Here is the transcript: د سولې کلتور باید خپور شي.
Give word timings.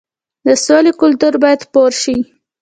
د 0.45 0.47
سولې 0.65 0.91
کلتور 1.01 1.33
باید 1.43 1.61
خپور 1.65 1.91
شي. 2.01 2.17